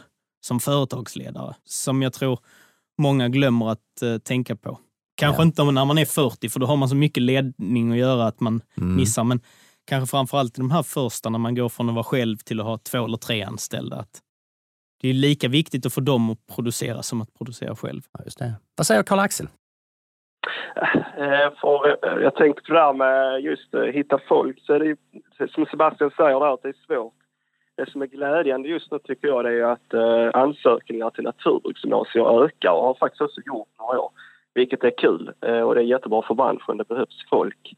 [0.45, 2.39] som företagsledare som jag tror
[2.97, 4.79] många glömmer att uh, tänka på.
[5.17, 5.45] Kanske ja.
[5.45, 8.39] inte när man är 40, för då har man så mycket ledning att göra att
[8.39, 8.95] man mm.
[8.95, 9.23] missar.
[9.23, 9.41] Men
[9.85, 12.59] kanske framför allt i de här första, när man går från att vara själv till
[12.59, 13.95] att ha två eller tre anställda.
[13.95, 14.21] Att
[15.01, 18.01] det är lika viktigt att få dem att producera som att producera själv.
[18.11, 18.53] Ja, just det.
[18.75, 19.47] Vad säger Karl-Axel?
[21.17, 24.79] Eh, för eh, jag tänkte på det här med just att hitta folk, så är
[24.79, 24.97] det
[25.51, 27.13] som Sebastian säger där, att det är svårt.
[27.77, 29.93] Det som är glädjande just nu tycker jag det är att
[30.35, 34.11] ansökningar till naturbruksgymnasier ökar och har faktiskt också gjort några år.
[34.53, 37.75] Vilket är kul och det är jättebra för branschen, det behövs folk.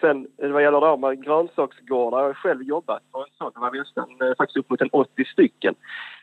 [0.00, 3.60] sen vad gäller det här med grönsaksgårdar, jag har själv jobbat på en sån, det
[3.60, 5.74] var nästan faktiskt upp mot en 80 stycken.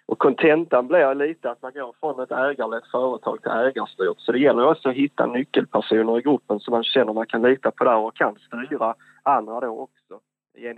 [0.05, 4.19] Och kontentan blir lite att man går från ett ägarlett företag till ägarstyrt.
[4.19, 7.71] Så det gäller också att hitta nyckelpersoner i gruppen som man känner man kan lita
[7.71, 10.19] på där och kan styra andra då också.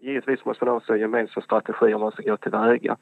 [0.01, 2.97] Givetvis måste man också ha gemensam strategi om man ska gå till väga.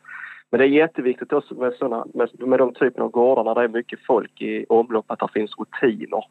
[0.50, 3.62] Men det är jätteviktigt också med, såna, med, med de typen av gårdar där det
[3.62, 6.24] är mycket folk i omlopp att det finns rutiner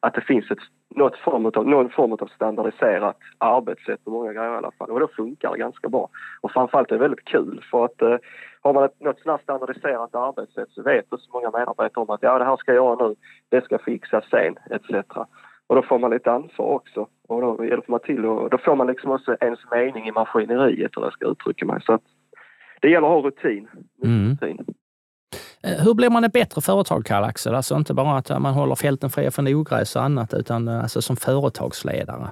[0.00, 0.58] att det finns ett,
[0.94, 4.90] något form av, någon form av standardiserat arbetssätt på många grejer i alla fall.
[4.90, 6.08] Och då funkar det ganska bra.
[6.40, 8.16] Och framförallt är det väldigt kul för att eh,
[8.62, 12.38] har man ett, något sådant standardiserat arbetssätt så vet så många medarbetare om att ja,
[12.38, 13.14] det här ska jag göra nu,
[13.48, 15.06] det ska fixas sen, etc.
[15.66, 17.06] Och då får man lite ansvar också.
[17.28, 20.96] Och då hjälper man till och då får man liksom också ens mening i maskineriet,
[20.96, 21.82] eller jag ska uttrycka mig.
[21.82, 22.02] Så att
[22.80, 23.68] det gäller att ha rutin.
[24.04, 24.30] Mm.
[24.30, 24.64] rutin.
[25.62, 27.54] Eh, hur blir man ett bättre företag, Karl-Axel?
[27.54, 30.80] Alltså inte bara att eh, man håller fälten fria från ogräs och annat, utan eh,
[30.80, 32.28] alltså som företagsledare.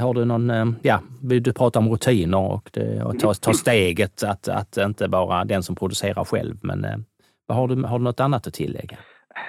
[0.00, 4.48] Har du någon, ja, du pratar om rutiner och, det, och ta, ta steget att,
[4.48, 6.86] att inte vara den som producerar själv, men
[7.48, 8.96] har du, har du något annat att tillägga?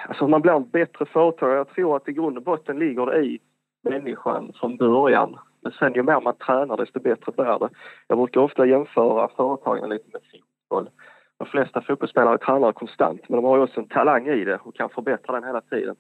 [0.08, 1.58] Alltså man blir en bättre företagare.
[1.58, 3.39] Jag tror att i grund och botten ligger det i
[3.84, 5.38] människan från början.
[5.62, 7.70] Men sen ju mer man tränar desto bättre blir det.
[8.08, 10.89] Jag brukar ofta jämföra företagen lite med fotboll
[11.38, 14.76] de flesta fotbollsspelare tränar konstant men de har ju också en talang i det och
[14.76, 15.95] kan förbättra den hela tiden.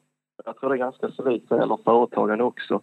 [0.45, 2.81] Jag tror det är ganska solidt vad gäller företagande också.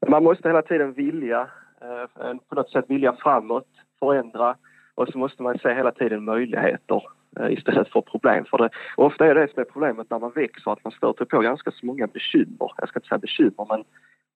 [0.00, 1.40] Men man måste hela tiden vilja,
[1.80, 4.56] eh, på något sätt vilja framåt, förändra
[4.94, 7.02] och så måste man se hela tiden möjligheter
[7.40, 8.44] eh, istället för problem.
[8.44, 11.40] För det, ofta är det som är problemet när man växer att man stöter på
[11.40, 12.72] ganska så många bekymmer.
[12.76, 13.84] Jag ska inte säga bekymmer men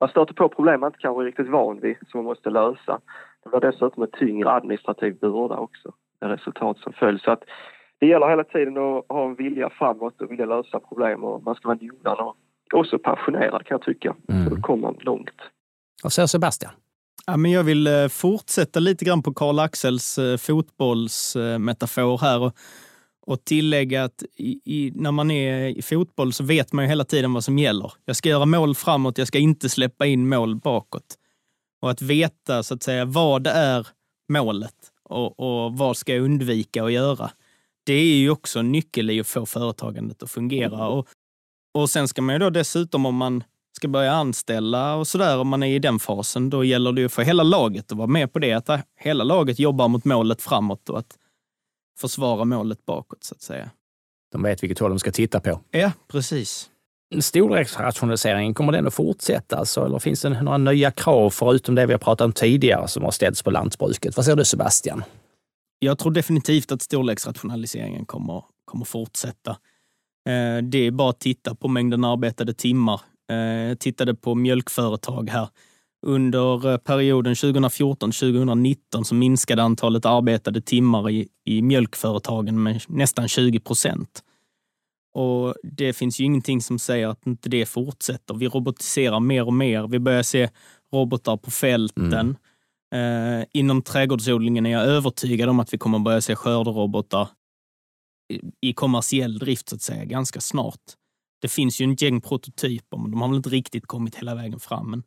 [0.01, 3.01] man stöter på problem man inte kanske är riktigt van vid som man måste lösa.
[3.43, 5.93] Det blir dessutom en tyngre administrativ börda också
[6.29, 7.21] resultat som följd.
[7.21, 7.43] Så att
[8.01, 11.55] det gäller hela tiden att ha en vilja framåt och vilja lösa problem och man
[11.55, 12.37] ska vara noggrann och
[12.75, 14.17] också passionerad kan jag tycka.
[14.29, 14.45] Mm.
[14.45, 15.41] Så då kommer man långt.
[16.03, 16.73] Vad säger Sebastian?
[17.27, 22.53] Ja, men jag vill eh, fortsätta lite grann på Karl-Axels eh, fotbollsmetafor här och,
[23.27, 27.05] och tillägga att i, i, när man är i fotboll så vet man ju hela
[27.05, 27.93] tiden vad som gäller.
[28.05, 31.17] Jag ska göra mål framåt, jag ska inte släppa in mål bakåt.
[31.83, 33.87] Och att veta så att säga vad det är
[34.29, 37.31] målet och, och vad ska jag undvika att göra?
[37.85, 40.75] Det är ju också en nyckel i att få företagandet att fungera.
[40.75, 40.87] Mm.
[40.87, 41.09] Och,
[41.75, 43.45] och sen ska man ju då dessutom, om man
[43.77, 47.09] ska börja anställa och sådär, om man är i den fasen, då gäller det ju
[47.09, 48.53] för hela laget att vara med på det.
[48.53, 51.19] Att hela laget jobbar mot målet framåt och att
[51.99, 53.71] försvara målet bakåt, så att säga.
[54.33, 55.61] De vet vilket håll de ska titta på.
[55.71, 56.71] Ja, precis.
[57.19, 59.57] Storleksrationaliseringen, kommer den att fortsätta?
[59.57, 63.03] Alltså, eller finns det några nya krav förutom det vi har pratat om tidigare som
[63.03, 64.17] har ställts på lantbruket?
[64.17, 65.05] Vad säger du Sebastian?
[65.79, 69.51] Jag tror definitivt att storleksrationaliseringen kommer, kommer fortsätta.
[70.29, 73.01] Eh, det är bara att titta på mängden arbetade timmar.
[73.69, 75.49] Jag tittade på mjölkföretag här.
[76.07, 83.61] Under eh, perioden 2014-2019 så minskade antalet arbetade timmar i, i mjölkföretagen med nästan 20
[83.61, 84.23] procent.
[85.13, 88.35] Och det finns ju ingenting som säger att inte det fortsätter.
[88.35, 89.89] Vi robotiserar mer och mer.
[89.89, 90.51] Vi börjar se
[90.93, 92.37] robotar på fälten.
[92.93, 93.41] Mm.
[93.41, 97.29] Eh, inom trädgårdsodlingen är jag övertygad om att vi kommer börja se skörderobotar
[98.61, 100.81] i kommersiell drift så att säga ganska snart.
[101.43, 104.61] Det finns ju en gäng prototyper, men de har väl inte riktigt kommit hela vägen
[104.61, 104.91] fram.
[104.91, 105.03] Men,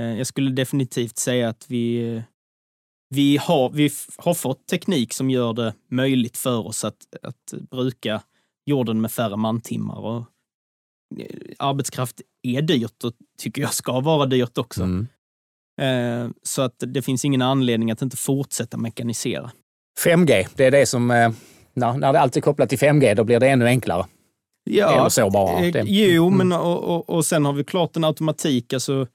[0.00, 2.22] eh, jag skulle definitivt säga att vi,
[3.08, 8.22] vi, har, vi har fått teknik som gör det möjligt för oss att, att bruka
[8.66, 9.98] jorden med färre mantimmar.
[9.98, 10.24] Och
[11.18, 11.26] eh,
[11.58, 14.82] arbetskraft är dyrt och tycker jag ska vara dyrt också.
[14.82, 15.06] Mm.
[15.80, 19.50] Eh, så att det finns ingen anledning att inte fortsätta mekanisera.
[20.04, 21.32] 5G, det är det som, eh,
[21.74, 24.06] när alltid är kopplat till 5G, då blir det ännu enklare.
[24.64, 25.82] Ja, Eller så bara.
[25.84, 26.38] Jo, mm.
[26.38, 28.72] men och, och, och, sen har vi klart en automatik.
[28.72, 29.06] Alltså,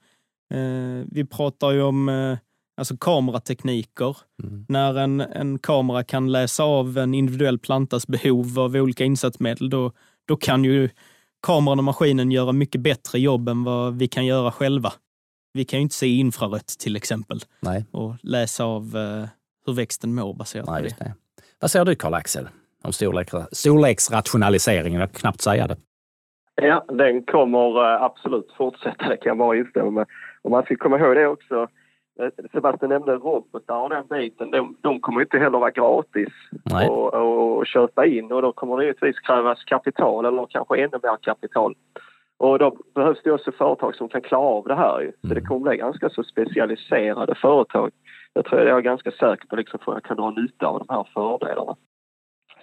[0.54, 2.38] eh, vi pratar ju om eh,
[2.78, 4.16] alltså kameratekniker.
[4.42, 4.64] Mm.
[4.68, 9.92] När en, en kamera kan läsa av en individuell plantas behov av olika insatsmedel, då,
[10.28, 10.88] då kan ju
[11.42, 14.92] kameran och maskinen göra mycket bättre jobb än vad vi kan göra själva.
[15.52, 17.84] Vi kan ju inte se infrarött till exempel Nej.
[17.92, 19.24] och läsa av uh,
[19.66, 21.04] hur växten mår baserat Nej, på det.
[21.04, 21.14] det.
[21.60, 22.48] Vad säger du Karl-Axel
[22.84, 25.00] om storlek, storleksrationaliseringen?
[25.00, 25.76] Jag kan knappt säga det.
[26.54, 30.06] Ja, den kommer uh, absolut fortsätta, det kan jag bara instämma med.
[30.42, 31.68] Och man ska komma ihåg det också, Eh,
[32.52, 34.50] Sebastian nämnde robotar och den biten.
[34.50, 36.28] De, de kommer inte heller vara gratis
[37.12, 41.74] att köpa in och då kommer det givetvis krävas kapital eller kanske ännu mer kapital.
[42.38, 45.00] Och då behövs det också företag som kan klara av det här.
[45.00, 45.12] Mm.
[45.20, 45.44] Så det mm.
[45.44, 47.90] kommer bli ganska så specialiserade företag.
[48.32, 50.94] Jag tror jag är ganska säker på liksom för att kunna dra nytta av de
[50.94, 51.76] här fördelarna.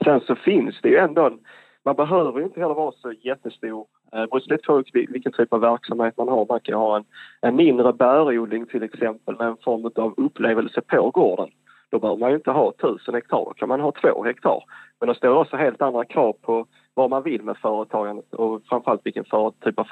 [0.03, 1.39] Sen så finns det ju ändå en,
[1.85, 6.17] man behöver inte heller vara så jättestor det beror lite på vilken typ av verksamhet
[6.17, 6.45] man har.
[6.49, 7.03] Man kan ha en,
[7.41, 11.49] en mindre bärodling till exempel med en form av upplevelse på gården.
[11.89, 14.63] Då behöver man ju inte ha tusen hektar, då kan man ha två hektar.
[14.99, 19.01] Men det står också helt andra krav på vad man vill med företagandet och framförallt
[19.03, 19.83] vilken för, typ av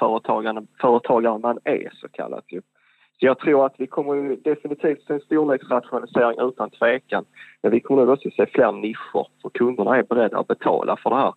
[0.80, 2.44] företagare man är så kallat.
[2.48, 2.60] Ju.
[3.20, 7.24] Så jag tror att vi kommer definitivt se en storleksrationalisering utan tvekan.
[7.62, 11.10] Men vi kommer nog också se fler nischer för kunderna är beredda att betala för
[11.10, 11.32] det här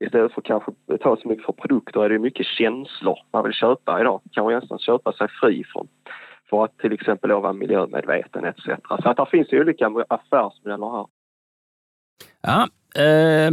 [0.00, 4.00] istället för kanske betala så mycket för produkter är det mycket känslor man vill köpa
[4.00, 4.20] idag.
[4.32, 5.88] Kanske nästan köpa sig fri från
[6.50, 8.64] för att till exempel vara miljömedveten etc.
[9.02, 11.06] Så att det finns olika affärsmodeller här.
[12.42, 12.68] Ja,
[13.02, 13.50] eh,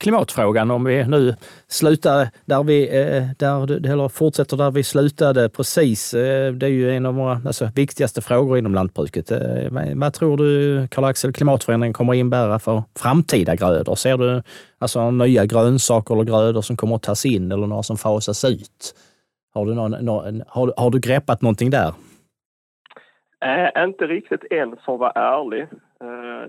[0.00, 1.34] klimatfrågan om vi nu
[1.68, 6.14] slutar där vi, eh, där, eller fortsätter där vi slutade precis.
[6.14, 9.30] Eh, det är ju en av våra alltså, viktigaste frågor inom lantbruket.
[9.30, 9.38] Eh,
[9.94, 13.94] vad tror du, Karl-Axel, klimatförändringen kommer att innebära för framtida grödor?
[13.94, 14.42] Ser du
[14.78, 18.94] alltså, nya grönsaker eller grödor som kommer att tas in eller några som fasas ut?
[19.54, 21.92] Har du, någon, någon har, har du greppat någonting där?
[23.44, 25.68] Äh, inte riktigt än för att vara ärlig.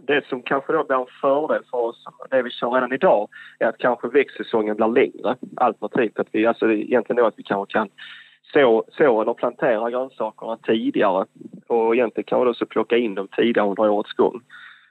[0.01, 3.29] Det som kanske då blir en fördel för oss, det vi kör redan idag,
[3.59, 5.35] är att kanske växtsäsongen blir längre.
[5.55, 7.89] Alternativt att vi, alltså egentligen då att vi kanske kan
[8.53, 11.25] så, så eller plantera grönsakerna tidigare
[11.67, 14.41] och egentligen kan vi också plocka in dem tidigare under årets gång.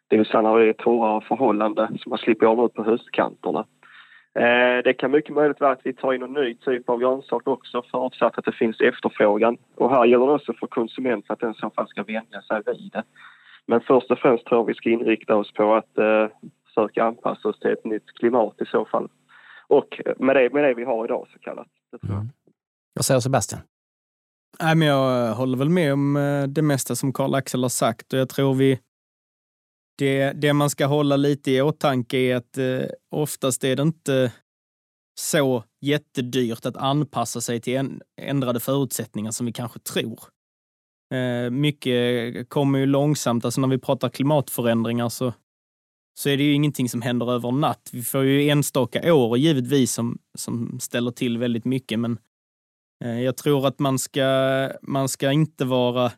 [0.08, 3.66] Det vill säga när det är torrare förhållanden så man slipper av ut på höstkanterna.
[4.34, 7.48] Eh, det kan mycket möjligt vara att vi tar in en ny typ av grönsak
[7.48, 9.56] också förutsatt att det finns efterfrågan.
[9.74, 12.90] Och här gäller det också för konsumenten att den så fall ska vänja sig vid
[12.92, 13.02] det.
[13.66, 16.28] Men först och främst tror jag vi ska inrikta oss på att eh,
[16.64, 19.08] försöka anpassa oss till ett nytt klimat i så fall.
[19.68, 21.68] Och med det, med det vi har idag så kallat.
[21.90, 22.28] Det mm.
[22.94, 23.60] Vad säger Sebastian?
[24.62, 28.18] Nej, men jag håller väl med om eh, det mesta som Karl-Axel har sagt och
[28.18, 28.80] jag tror vi
[29.98, 34.32] det, det man ska hålla lite i åtanke är att eh, oftast är det inte
[35.20, 40.20] så jättedyrt att anpassa sig till en, ändrade förutsättningar som vi kanske tror.
[41.14, 45.32] Eh, mycket kommer ju långsamt, alltså när vi pratar klimatförändringar så,
[46.18, 47.90] så är det ju ingenting som händer över natt.
[47.92, 52.18] Vi får ju enstaka år givetvis som, som ställer till väldigt mycket, men
[53.04, 56.12] eh, jag tror att man ska, man ska inte vara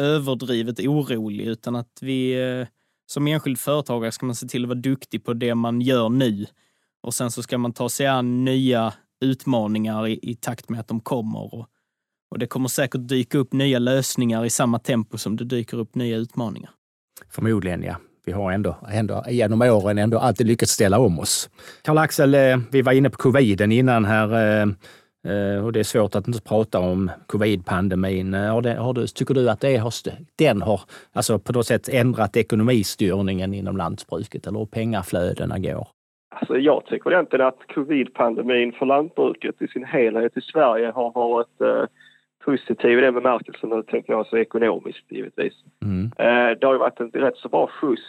[0.00, 2.66] överdrivet orolig utan att vi eh,
[3.06, 6.46] som enskild företagare ska man se till att vara duktig på det man gör nu.
[7.02, 10.88] Och sen så ska man ta sig an nya utmaningar i, i takt med att
[10.88, 11.54] de kommer.
[11.54, 11.66] Och,
[12.30, 15.94] och det kommer säkert dyka upp nya lösningar i samma tempo som det dyker upp
[15.94, 16.70] nya utmaningar.
[17.30, 17.96] Förmodligen, ja.
[18.24, 21.50] Vi har ändå, ändå genom åren ändå alltid lyckats ställa om oss.
[21.82, 24.60] Karl-Axel, eh, vi var inne på coviden innan här.
[24.60, 24.66] Eh,
[25.24, 28.34] Eh, och det är svårt att inte prata om covid-pandemin.
[28.34, 29.94] Har det, har du, tycker du att det har,
[30.38, 30.80] den har
[31.12, 35.88] alltså på något sätt ändrat ekonomistyrningen inom lantbruket eller hur pengaflödena går?
[36.34, 41.60] Alltså jag tycker egentligen att covid-pandemin för lantbruket i sin helhet i Sverige har varit
[41.60, 41.84] eh,
[42.44, 45.54] positiv i den bemärkelsen, nu tänker jag så ekonomiskt givetvis.
[45.82, 46.04] Mm.
[46.04, 48.02] Eh, det har ju varit en rätt så bra skjuts.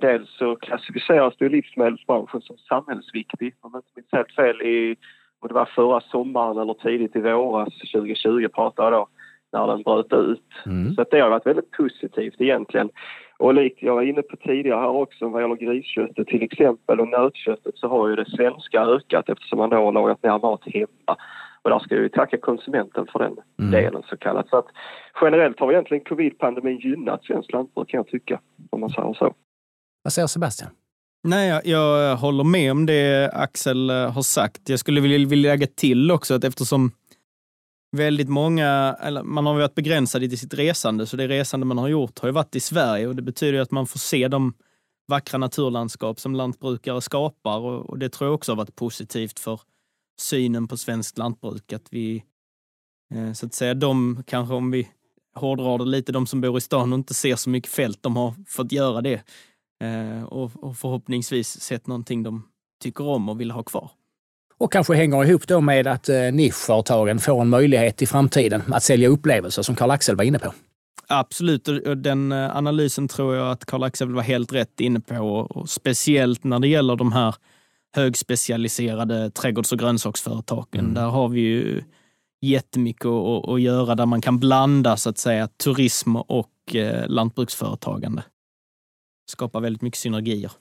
[0.00, 4.96] Dels så klassificeras det livsmedelsbranschen som samhällsviktig, om jag inte minns helt fel, i
[5.42, 9.08] och det var förra sommaren eller tidigt i våras, 2020 pratade jag då,
[9.52, 10.66] när den bröt ut.
[10.66, 10.94] Mm.
[10.94, 12.90] Så det har varit väldigt positivt egentligen.
[13.38, 17.08] Och likt jag var inne på tidigare här också vad gäller grisköttet till exempel och
[17.08, 21.16] nötköttet så har ju det svenska ökat eftersom man då har lagat mer mat hemma.
[21.62, 23.70] Och där ska vi tacka konsumenten för den mm.
[23.70, 24.48] delen så kallat.
[24.48, 24.66] Så att
[25.20, 29.34] generellt har egentligen covid-pandemin gynnat svenskt lantbruk kan jag tycka, om man säger så.
[30.02, 30.70] Vad säger Sebastian?
[31.24, 34.68] Nej, jag, jag, håller med om det Axel eh, har sagt.
[34.68, 36.90] Jag skulle vilja, vilja lägga till också att eftersom
[37.96, 41.88] väldigt många, eller man har varit begränsad i sitt resande, så det resande man har
[41.88, 44.54] gjort har ju varit i Sverige och det betyder att man får se de
[45.08, 49.60] vackra naturlandskap som lantbrukare skapar och, och det tror jag också har varit positivt för,
[50.22, 51.72] synen på svenskt lantbruk.
[51.72, 52.24] Att vi,
[53.14, 54.88] eh, så att säga, de kanske om vi
[55.34, 58.16] hårdrar det lite, de som bor i stan och inte ser så mycket fält, de
[58.16, 59.22] har fått göra det.
[59.84, 62.42] Eh, och förhoppningsvis sett någonting de
[62.82, 63.90] tycker om och vill ha kvar.
[64.58, 69.08] Och kanske hänger ihop då med att nischföretagen får en möjlighet i framtiden att sälja
[69.08, 70.52] upplevelser som Karl-Axel var inne på.
[71.08, 75.16] Absolut, och den analysen tror jag att Karl-Axel var helt rätt inne på.
[75.16, 77.34] Och speciellt när det gäller de här
[77.94, 80.80] högspecialiserade trädgårds och grönsaksföretagen.
[80.80, 80.94] Mm.
[80.94, 81.82] Där har vi ju
[82.40, 88.22] jättemycket att, att göra där man kan blanda så att säga turism och eh, lantbruksföretagande.
[89.30, 90.52] Skapa väldigt mycket synergier.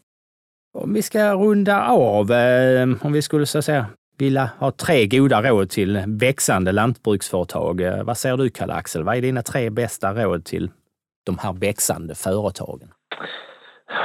[0.78, 3.86] Om vi ska runda av, eh, om vi skulle så att säga
[4.18, 7.82] vilja ha tre goda råd till växande lantbruksföretag.
[7.82, 9.04] Eh, vad säger du Karl-Axel?
[9.04, 10.72] Vad är dina tre bästa råd till
[11.26, 12.92] de här växande företagen?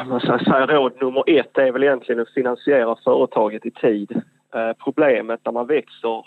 [0.07, 4.23] Man säger råd nummer ett är väl egentligen att finansiera företaget i tid.
[4.55, 6.25] Eh, problemet när man växer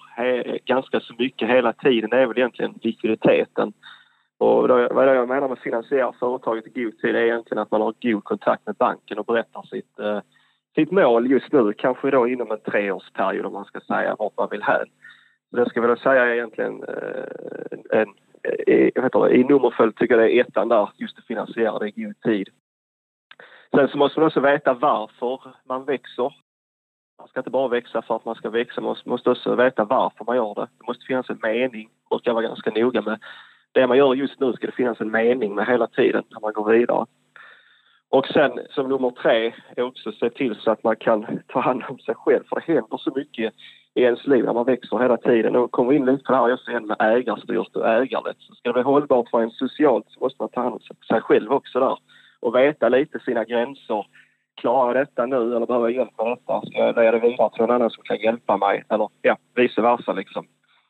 [0.66, 3.74] ganska så mycket hela tiden är väl egentligen likviditeten.
[4.38, 7.72] Och då, vad jag menar med att finansiera företaget i god tid är egentligen att
[7.72, 10.20] man har god kontakt med banken och berättar sitt, eh,
[10.76, 14.48] sitt mål just nu, kanske då inom en treårsperiod om man ska säga vart man
[14.52, 14.88] vill hän.
[15.52, 18.10] Det ska väl säga egentligen eh, en,
[18.68, 22.04] i, det, i nummerföljd tycker jag det är ettan där, just att finansiera det i
[22.04, 22.50] god tid.
[23.76, 26.34] Sen så måste man också veta varför man växer.
[27.20, 30.26] Man ska inte bara växa för att man ska växa, man måste också veta varför
[30.26, 30.68] man gör det.
[30.80, 33.20] Det måste finnas en mening, brukar ska vara ganska noga med.
[33.72, 36.54] Det man gör just nu ska det finnas en mening med hela tiden när man
[36.54, 37.06] går vidare.
[38.12, 41.60] Och sen som nummer tre är också att se till så att man kan ta
[41.60, 43.54] hand om sig själv för det händer så mycket
[43.94, 45.56] i ens liv när man växer hela tiden.
[45.56, 48.38] Och kommer vi in lite på det här just igen med ägarstyrt och ägarlätt.
[48.40, 51.22] Så ska det bli hållbart för en socialt så måste man ta hand om sig
[51.22, 51.98] själv också där
[52.42, 54.06] och veta lite sina gränser.
[54.62, 56.62] Klarar jag detta nu eller behöver jag hjälp med detta?
[56.62, 58.84] Ska jag leda det vidare till någon annan som kan hjälpa mig?
[58.90, 60.46] Eller ja, vice versa liksom.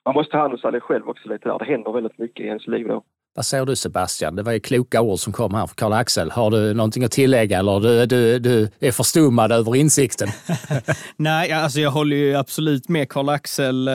[0.06, 1.60] Man måste ta hand om sig själv också lite där.
[1.60, 3.04] Det händer väldigt mycket i ens liv då.
[3.36, 4.36] Vad säger du Sebastian?
[4.36, 6.32] Det var ju kloka ord som kom här från Karl-Axel.
[6.32, 10.28] Har du någonting att tillägga eller du, du, du är förstummad över insikten?
[11.18, 13.88] Nej, alltså jag håller ju absolut med Karl-Axel.
[13.88, 13.94] Eh,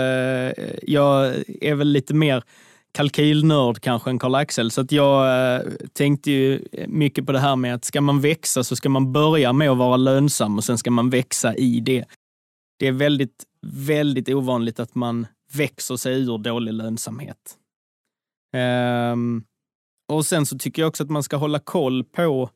[0.83, 1.27] jag
[1.61, 2.43] är väl lite mer
[2.95, 4.71] kalkylnörd kanske än Karl-Axel.
[4.71, 8.65] Så att jag eh, tänkte ju mycket på det här med att ska man växa
[8.65, 12.05] så ska man börja med att vara lönsam och sen ska man växa i det.
[12.79, 17.59] Det är väldigt, väldigt ovanligt att man växer sig ur dålig lönsamhet.
[19.13, 19.45] Um,
[20.13, 22.51] och sen så tycker jag också att man ska hålla koll på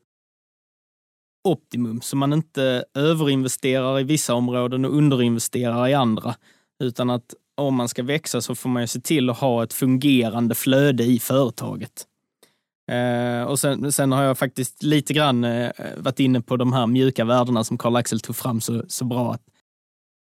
[1.43, 6.35] optimum så man inte överinvesterar i vissa områden och underinvesterar i andra.
[6.83, 9.73] Utan att om man ska växa så får man ju se till att ha ett
[9.73, 12.05] fungerande flöde i företaget.
[12.91, 16.87] Eh, och sen, sen, har jag faktiskt lite grann eh, varit inne på de här
[16.87, 19.33] mjuka värdena som Karl-Axel tog fram så, så bra.
[19.33, 19.41] Att,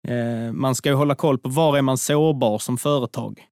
[0.07, 3.45] eh, man ska ju hålla koll på var är man sårbar som företag.